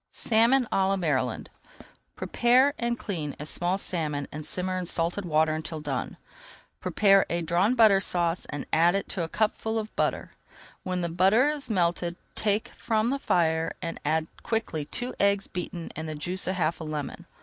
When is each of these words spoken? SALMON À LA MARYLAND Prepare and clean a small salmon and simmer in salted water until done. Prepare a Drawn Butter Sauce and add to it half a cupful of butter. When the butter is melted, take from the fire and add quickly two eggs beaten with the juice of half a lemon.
SALMON 0.09 0.65
À 0.71 0.87
LA 0.87 0.95
MARYLAND 0.97 1.51
Prepare 2.15 2.73
and 2.79 2.97
clean 2.97 3.35
a 3.39 3.45
small 3.45 3.77
salmon 3.77 4.27
and 4.31 4.43
simmer 4.43 4.75
in 4.75 4.85
salted 4.87 5.25
water 5.25 5.53
until 5.53 5.79
done. 5.79 6.17
Prepare 6.79 7.27
a 7.29 7.43
Drawn 7.43 7.75
Butter 7.75 7.99
Sauce 7.99 8.45
and 8.49 8.65
add 8.73 8.93
to 8.95 8.97
it 9.03 9.09
half 9.21 9.25
a 9.25 9.29
cupful 9.29 9.77
of 9.77 9.95
butter. 9.95 10.31
When 10.81 11.01
the 11.01 11.09
butter 11.09 11.49
is 11.49 11.69
melted, 11.69 12.15
take 12.33 12.69
from 12.69 13.11
the 13.11 13.19
fire 13.19 13.73
and 13.79 13.99
add 14.03 14.25
quickly 14.41 14.85
two 14.85 15.13
eggs 15.19 15.45
beaten 15.45 15.91
with 15.95 16.05
the 16.07 16.15
juice 16.15 16.47
of 16.47 16.55
half 16.55 16.81
a 16.81 16.83
lemon. 16.83 17.27